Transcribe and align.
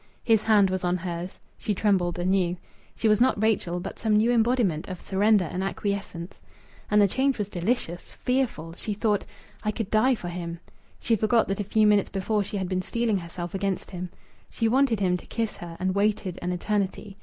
His 0.23 0.41
hand 0.45 0.71
was 0.71 0.83
on 0.83 0.97
hers. 0.97 1.37
She 1.59 1.75
trembled 1.75 2.17
anew. 2.17 2.57
She 2.95 3.07
was 3.07 3.21
not 3.21 3.39
Rachel, 3.39 3.79
but 3.79 3.99
some 3.99 4.17
new 4.17 4.31
embodiment 4.31 4.87
of 4.87 4.99
surrender 4.99 5.45
and 5.45 5.63
acquiescence. 5.63 6.41
And 6.89 6.99
the 6.99 7.07
change 7.07 7.37
was 7.37 7.49
delicious, 7.49 8.11
fearful.... 8.13 8.73
She 8.73 8.95
thought: 8.95 9.25
"I 9.63 9.69
could 9.69 9.91
die 9.91 10.15
for 10.15 10.29
him." 10.29 10.59
She 10.99 11.15
forgot 11.15 11.47
that 11.49 11.59
a 11.59 11.63
few 11.63 11.85
minutes 11.85 12.09
before 12.09 12.43
she 12.43 12.57
had 12.57 12.67
been 12.67 12.81
steeling 12.81 13.19
herself 13.19 13.53
against 13.53 13.91
him. 13.91 14.09
She 14.49 14.67
wanted 14.67 14.99
him 15.01 15.17
to 15.17 15.25
kiss 15.27 15.57
her, 15.57 15.77
and 15.79 15.93
waited 15.93 16.39
an 16.41 16.51
eternity. 16.51 17.17